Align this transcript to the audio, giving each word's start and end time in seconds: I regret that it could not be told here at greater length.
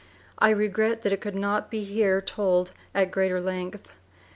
I 0.39 0.49
regret 0.49 1.03
that 1.03 1.11
it 1.13 1.21
could 1.21 1.35
not 1.35 1.69
be 1.69 1.85
told 2.25 2.69
here 2.69 2.75
at 2.95 3.11
greater 3.11 3.39
length. 3.39 3.91